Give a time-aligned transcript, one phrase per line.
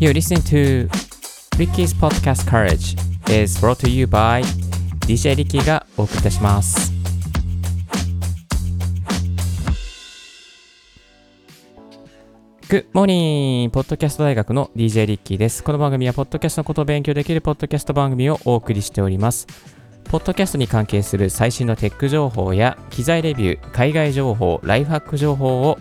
[0.00, 0.88] You're listening to
[1.58, 2.94] Ricky's Podcast Courage
[3.28, 4.44] is brought to you by
[5.00, 6.92] DJ Ricky がお送りいたします。
[12.68, 13.70] Good morning!
[13.70, 15.64] ポッドキャスト大学の DJ リッキーです。
[15.64, 19.48] この番組はポッドキャストのことを勉強できるポッドキャスト番組をお送りしております。
[20.04, 25.80] ポッドキャストに関係する最新のテック情報や機材レビュー、海外情報、ライフハック情報を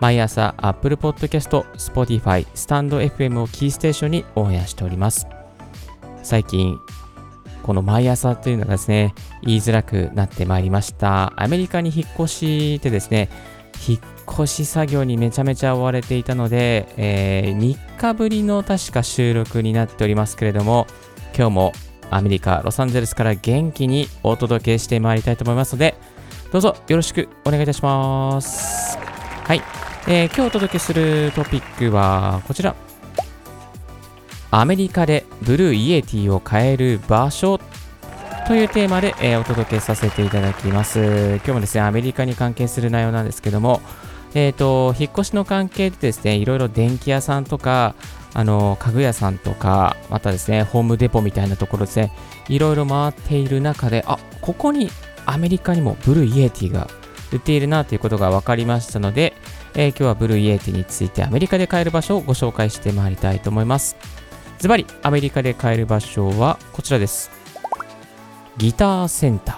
[0.00, 5.26] 毎朝 Apple Podcast、Spotify、スタンド FM をキーステーションにオンエアしております。
[6.22, 6.78] 最近、
[7.62, 11.32] この毎朝というのがですね、言いづらくなってまいりました。
[11.36, 13.28] アメリカに引っ越してですね、
[13.88, 14.00] 引っ
[14.32, 20.86] 越し作業にめちゃめちゃ追われていたので、えー3日ぶりの確か収録になっておりますけれども、
[21.36, 21.72] 今日も
[22.10, 25.94] アメリカ・ロサンゼルスから元気にお届けしてまいりたいと思いますので、
[26.52, 28.98] どうぞよろしくお願いいたします。
[28.98, 29.85] はい。
[30.08, 32.76] えー今日お届けするトピックはこちら。
[34.52, 37.58] アメリカでブルーイエティを買える場所
[38.46, 41.00] というテーマで、えーお届けさせていただきます。
[41.38, 43.80] 今日もですね、アメリカに関係する内容なんですけども、
[44.34, 47.96] えっ、と、引っ越しの関係でですね、いろいろ電気屋さんとか、
[48.32, 52.12] あの、家具屋さんとか、またですね、ホームデポみたいなところですね、
[52.48, 54.88] いろいろ回っている中で、あ、ここに
[55.24, 56.86] アメリカにもブルーイエティが
[57.32, 59.34] 売っているなということが分かりましたので、
[59.74, 63.96] えー今日はブルーイエティについてアメリカで買える場所をご紹介してまいりたいと思います。
[64.58, 67.30] ズバリ、アメリカで買える場所はこちらです。
[68.56, 69.56] ギターセンター、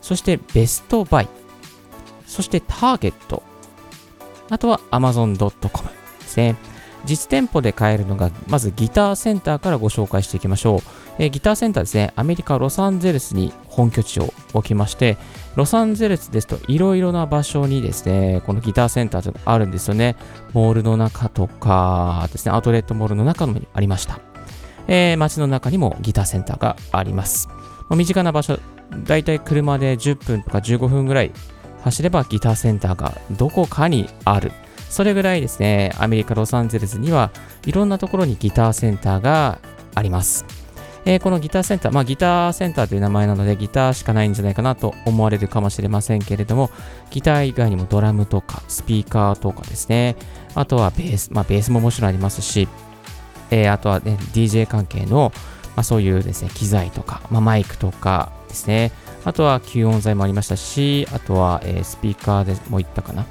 [0.00, 1.28] そしてベストバイ、
[2.26, 3.42] そしてターゲット、
[4.48, 6.56] あとは Amazon.com ですね。
[7.06, 10.80] 実店舗で買えるのが、まずギターセンターからご紹介していきましょう。
[11.18, 15.16] えーギターセンターですね、アメリカ・ロサンゼルスに本拠地を置きまして、
[15.54, 20.16] ロサンゼルスですといろいろな場所にですね、このギターセンターというのがあるんですよね。
[20.52, 24.20] モールの中とかですね、アウトレットモールの中にありました。
[24.88, 27.48] えー街の中にもギターセンターがあります。
[27.88, 28.58] ま身近な場所、
[29.04, 31.32] だいたい車で10分とか15分ぐらい
[31.82, 34.52] 走ればギターセンターがどこかにある。
[34.88, 37.30] それぐらいですね、アメリカ・ロサンゼルスには
[37.66, 39.58] いろんなところにギターセンターが
[39.94, 40.44] あります。
[41.08, 46.70] えーこのギターセンター、まあギターセンターという名前なのでギターしかないんじゃないかなと思われるかもしれませんけれども、
[47.10, 50.16] ギター以外にもドラムとかスピーカーとかですね、
[50.56, 52.68] あとはベース、まあベースももちろんありますし、
[53.50, 55.32] えーあとはね、DJ 関係の、
[55.76, 58.90] まあ、そういうですね、機材とか、まあ、マイクとかですね、
[59.24, 63.26] あとは吸音材もありましたし、あとは、えースピーカーでも言ったかな、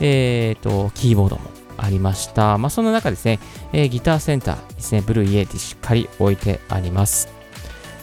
[0.00, 1.42] えっ、と、キーボードも
[1.76, 2.58] ありました。
[2.58, 3.38] まあ、その中ですね、
[3.72, 7.28] えーギターセンターですね、ブルーイエーティしっかり置いてあります。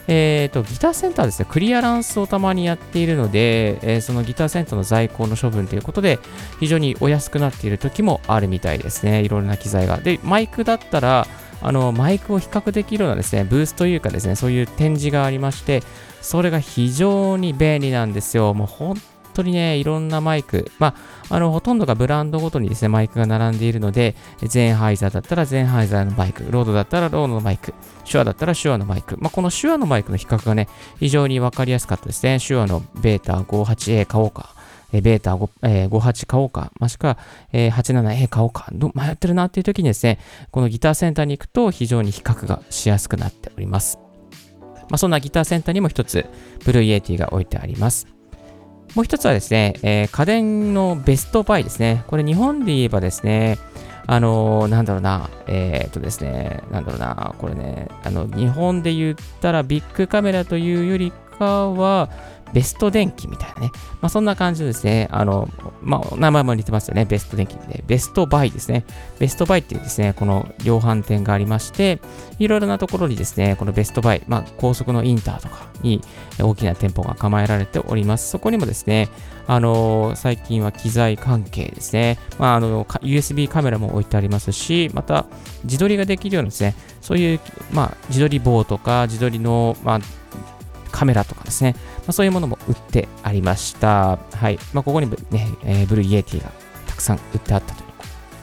[0.08, 6.20] えーと、ギターセンターですね、クリアランスをたまにやっているので、えーそのギターセンターの在庫の処分ということで、
[6.60, 9.22] 非常にお安くなっている時もあるみたいですね。
[9.22, 9.98] いろいろな機材が。
[9.98, 11.28] で、マイクだったら、
[11.62, 15.82] あの、マイクを比較できるようなですね、ブースというかですね、そういう展示がありまして、
[16.22, 18.54] それが非常に便利なんですよ。
[18.54, 19.02] もう本
[19.34, 20.96] 当にね、いろんなマイク、ま
[21.30, 27.74] あ、あの、ほとんどがブランドごとにですね、マイクが並んでいるので、ゼンハイザーだったらゼンハイザーのマイク、ロードだったらロードのマイク、
[28.10, 29.18] 手話だったら手話のマイク。
[29.20, 30.68] まあ、この手話のマイクの比較がね、
[31.00, 32.38] 非常にわかりやすかったですね。
[32.46, 34.54] 手話のベータ 58A 買おうか。
[35.02, 37.18] ベータ5、えー58買おうか、もしくは、
[37.52, 40.20] えー 87A 買おうか、迷ってるなっていう時にですね、
[40.52, 43.98] このギターセンターに行くと非常に比較がしやすくなっております。
[44.90, 46.26] まあ、そんなギターセンターにも一つ、
[46.66, 48.08] ブルーイエティが置いてあります。
[48.96, 52.04] もう一つはですね、えー家電のベストバイですね。
[52.08, 53.58] これ日本で言えばですね、
[54.06, 62.10] あのーなんだろうな、えーっとですね、なんだろうな、これね、あの、日本で言ったらビックカメラというよりかは、
[62.54, 63.72] ベスト電機みたいなね。
[64.02, 65.50] まあ、そんな感じでですね、あの、
[65.82, 67.06] まあ、名前も似てますよね。
[67.06, 67.84] ベスト電機で。
[67.88, 68.86] ベストバイですね。
[69.20, 72.00] ベストバイっていうですね、この量販店がありまして、
[72.40, 76.02] いろいろなところにですね、このベストバイ、まあ、高速のインターとかに
[76.40, 78.30] 大きな店舗が構えられております。
[78.30, 79.10] そこにもですね、
[79.48, 85.26] あのー最近は機材関係ですね、まあ、あの、USB カメラも置いてありますし、また、
[85.64, 87.40] 自撮りができるようなですね、そういう、
[87.72, 90.00] まあ、自撮り棒とか、自撮りの、まあ、
[90.94, 94.20] カメラとかですね、まあ、そういうものも売ってありました。
[94.32, 94.60] はい。
[94.74, 96.52] まあ、ここにね、えーブルーイエティが
[96.88, 97.88] たくさん売ってあったという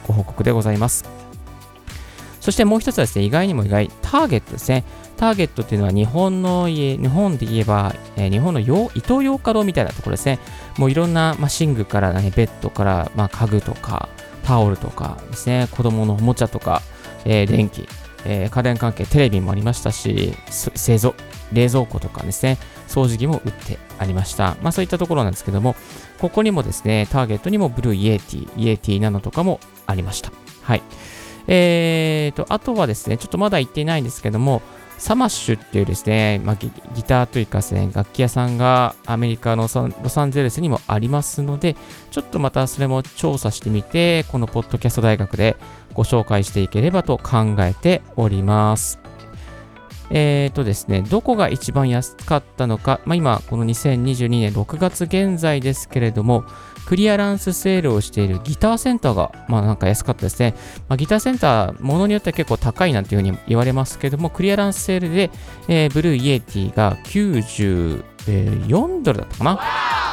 [0.07, 1.05] ご報告でございます。
[2.41, 4.83] そしてもう一つはですね、意外にも意外、ターゲットですね。
[5.15, 10.39] ターゲットっていうのは日本の家、日本で言えば、えー日本の洋イトーヨーカドーみたいなところですね。
[10.77, 14.09] もういろんな、まあ、寝具から、ね、ベッドから、まあ、家具とか、
[14.43, 16.81] タオルとかですね、子供のおもちゃとか、
[17.23, 17.87] えー電気、
[18.25, 21.15] えー家電関係、テレビもありましたし、製造、
[21.51, 22.57] 冷蔵庫とかですね、
[22.87, 24.57] 掃除機も売ってありました。
[24.61, 25.75] まあそういったところなんですけども、
[26.19, 30.31] ここにもですね、ターゲットにもブルーイエティ、イエティなのとかもありました。
[30.63, 30.81] はい。
[31.47, 34.61] えーと、あとはですね、ちょっとまだ言っていないんですけども、
[35.01, 36.69] サムアッシュっていうですね、まあ、ギ
[37.01, 39.67] ターというかですね、楽器屋さんがアメリカのロ
[40.09, 41.75] サンゼルスにもありますので、
[42.11, 45.57] ちょっとまたそれも調査してみて、このポッドキャスト大学で
[45.95, 48.99] ご紹介していければと考えております。
[50.11, 56.43] えっ、ー、とですね、どこが一番安かったのか、まあ、今、この2022年6月現在ですけれども、
[56.91, 60.55] クリアランスセールをしているギターセンターが、まあなんか安かったですね。
[60.89, 65.31] まあ、ギターセンター、ものによっては結構高いなんていうふうに言われますけども、クリアランスセールで、
[65.69, 69.57] えー、ブルーイエティが94ドルだったかな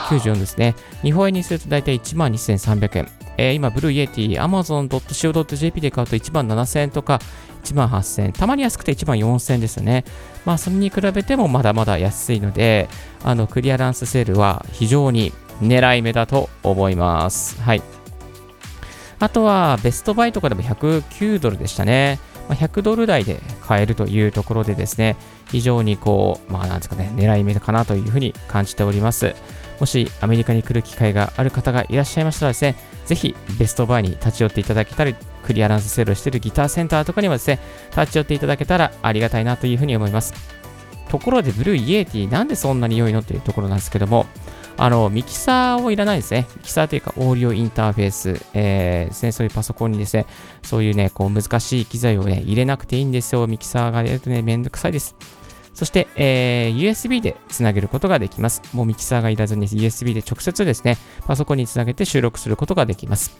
[0.08, 0.76] ?94 ですね。
[1.02, 3.08] 日本円にすると大体1万2300円。
[3.38, 7.18] えー、今、ブルーイエティ、amazon.co.jp で買うと1万7000円とか、
[7.64, 10.04] 1万8000円、たまに安くて1万4000円ですよね。
[10.44, 12.88] まあ、それに比べてもまだまだ安いので、
[13.24, 17.60] あの、クリアランスセールは非常に狙い目だと思います。
[17.60, 17.82] はい。
[19.20, 22.20] あとは、ベストバイとかでも109ドルでしたね。
[22.48, 25.16] ま、100ドル台で買えるというところでですね、
[25.50, 29.34] 非常にこう、まあなんですかね、狙い目かなというふうに感じております。
[29.80, 32.76] もしアメリカに来る機会がある方がいらっしゃいましたらですね、
[33.06, 35.14] ぜひベストバイに立ち寄っていただけたり、
[35.44, 37.58] クリアランスセールしているギターセンターとかにもですね、
[37.96, 40.34] 立ち寄っていただけたらありがたいなというふうに思います。
[41.08, 44.26] ところで、ブルーイエーティなんでそんなに良いのというところなんですけども、
[44.80, 46.46] あの、ミキサーをいらないですね。
[46.56, 50.24] ミキサーというか、オーディオインターフェース、えー、ですね、そういうパソコンにですね、
[50.62, 53.46] そういうね、こう、難しい機材をね、入れなくていいんですよ。
[53.48, 55.16] ミキサーが入れるとね、めんどくさいです。
[55.74, 58.62] そして、えー、USB でつなげることができます。
[58.72, 60.96] もうミキサーがいらずに USB で直接ですね、
[61.26, 63.36] パソコンにつなげて収録することができます。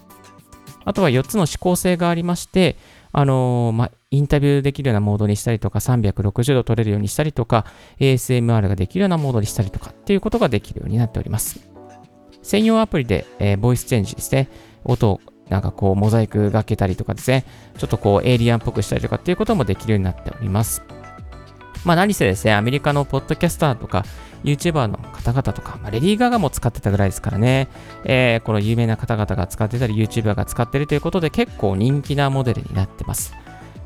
[0.85, 2.77] あとは4つの指向性がありまして、
[3.13, 7.65] あのー、まあ、インタビューできるようなモードにしたりとか、360度撮れるようにしたりとか、
[8.01, 11.69] ASMR ができるようなモードにしたりとかっていうことができるようになっております。
[12.43, 14.49] 専用アプリで、えー、ボイスチェンジですね、
[14.85, 17.45] 音をなんかこうモザイクがけたりとかですね、
[17.79, 20.83] ちょっとこうエイリアンっぽくしたりとかっていうこともできるようになっております。
[21.89, 24.05] まあ何せですね、アメリカのポッドキャスターとか、
[24.45, 27.69] YouTuber の方々とか、まあ、レディー・ガガも使ってたぐらいですからね、
[28.05, 33.33] えー、この有名な方々が使ってたり、YouTuber が使ってるということで、結構人気なモデルになってます。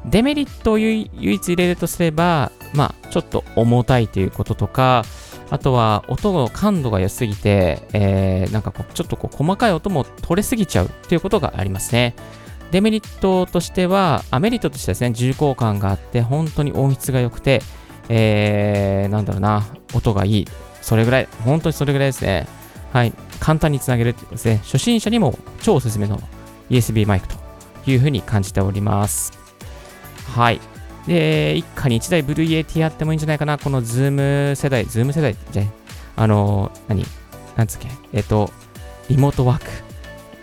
[0.04, 5.04] デメリットを唯一入れるとすれば、まあ、ちょっと重たいということとか、
[5.50, 12.16] あとは音の感度が良すぎて、えー、なんかこうちょっとこう細かい音も取れすぎちゃうということがありますね。
[12.72, 17.62] デメリットとしては、あメリットとしてはですね、重厚感があって、本当に音質が良くて、
[18.08, 20.48] えー、なんだろうな、音がいい。
[20.80, 22.46] それぐらい、本当にそれぐらいですね。
[22.92, 23.12] はい。
[23.40, 24.60] 簡単につなげるってことですね。
[24.64, 26.20] 初心者にも超おすすめの
[26.70, 27.36] USB マイクと
[27.86, 29.32] いうふうに感じております。
[30.34, 30.60] はい。
[31.06, 33.58] で、一家に一台ブルーイエティあってもいいんじゃないかな。
[33.58, 34.10] このズー
[34.50, 35.62] ム世代、ズーム世代じゃ
[36.16, 37.04] あの、何？
[37.56, 37.88] なんつっけ？
[38.12, 38.50] えっと、
[39.08, 39.66] リモートワーク。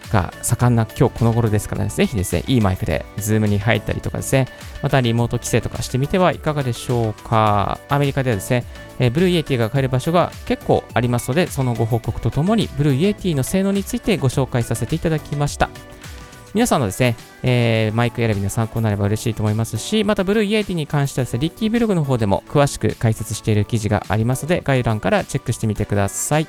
[0.10, 4.48] が盛んな今日この頃ですからね、ぜひですね、いいマイクでズームに入ったりとかですね、
[4.82, 7.80] またリモート帰省とかしてみてはいかがでしょうか。
[7.90, 8.66] アメリカではですね、
[9.00, 15.70] え、ブルーイエティが買える場所が結構ありますので、そのご報告とともに、ブルーイエティの性能についてご紹介させていただきました。
[16.54, 26.48] 皆さんのですね、えー、マイク選びの参考になれば嬉しいと思いますし、またブルーイエティに関してはですね、リッキーブログの方でも詳しく解説している記事がありますので、概要欄からチェックしてみてください。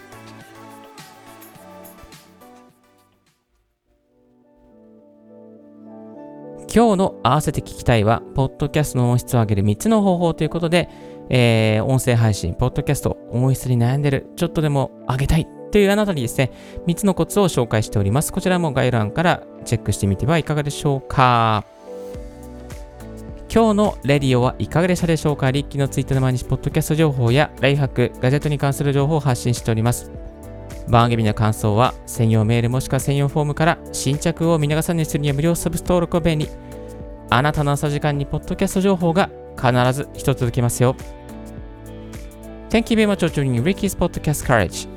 [6.80, 10.88] 今日の合わせて聞きたいは、ポッドキャストの音質を上げる3つの方法ということで、
[11.28, 16.50] えー、音声配信、ポッドキャスト、音質に悩んでる、ちょっとでも上げたいというあなたにですね、
[16.86, 18.32] 3つのコツを紹介しております。
[18.32, 21.66] こちらも概要欄からチェックしてみてはいかがでしょうか。
[23.54, 25.50] 今日のレディオはいかがでしたでしょうか？
[25.50, 30.10] リッキーのツイッターの毎日ポッドキャスト情報やライフハック、ガジェットに関する情報を発信しております。
[30.88, 36.48] 番組の感想は専用メールもしくは専用フォームから新着を見逃さにするには無料サブス登録を便利。
[37.32, 40.96] あなたの朝時間にポッドキャスト情報が必ず一つ続きますよ。
[42.70, 44.88] Thank you very much for joining Ricky's Podcast Courage.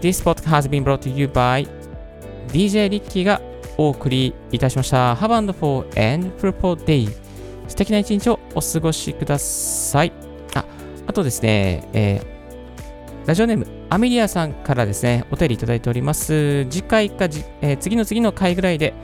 [0.00, 1.68] This podcast has been brought to you by
[2.48, 3.42] DJ リッキーが
[3.76, 5.14] お送りいたしました。
[5.14, 7.10] Have a wonderful and fruitful day.
[7.68, 10.12] 素敵な一日をお過ごしください。
[10.54, 10.64] あ、
[11.06, 16.64] あとですね、えー、ラジオネームアミリアさんからですね、お便りいただいております。
[16.70, 17.26] 次回か、
[17.60, 18.94] えー、次の次の回ぐらいで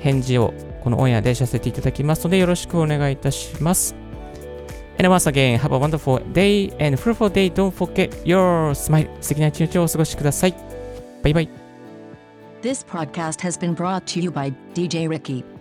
[0.00, 3.94] 返事をこのオンエアでさせていただきますのでよろしくお願いいたします。
[4.98, 7.52] And once again, have a wonderful day and fruitful day.
[7.52, 9.08] Don't forget your smile.
[9.20, 10.54] 素敵な一日をお過ごしください。
[11.22, 11.48] バイバイ。
[12.62, 15.57] This podcast has been brought to you by DJ Ricky.